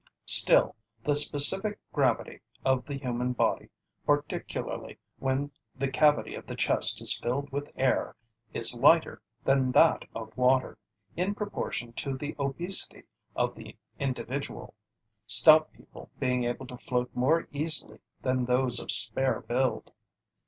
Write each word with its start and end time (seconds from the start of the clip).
Still, 0.25 0.75
the 1.03 1.13
specific 1.13 1.77
gravity 1.93 2.41
of 2.65 2.85
the 2.87 2.95
human 2.97 3.33
body, 3.33 3.69
particularly 4.03 4.97
when 5.19 5.51
the 5.75 5.91
cavity 5.91 6.33
of 6.33 6.47
the 6.47 6.55
chest 6.55 7.01
is 7.03 7.15
filled 7.19 7.51
with 7.51 7.69
air, 7.75 8.15
is 8.51 8.73
lighter 8.73 9.21
than 9.43 9.71
that 9.73 10.05
of 10.15 10.35
water, 10.35 10.75
in 11.15 11.35
proportion 11.35 11.93
to 11.93 12.17
the 12.17 12.35
obesity 12.39 13.03
of 13.35 13.53
the 13.53 13.77
individual, 13.99 14.73
stout 15.27 15.71
people 15.71 16.09
being 16.19 16.45
able 16.45 16.65
to 16.65 16.79
float 16.79 17.11
more 17.13 17.47
easily 17.51 17.99
than 18.23 18.45
those 18.45 18.79
of 18.79 18.89
spare 18.91 19.41
build. 19.41 19.91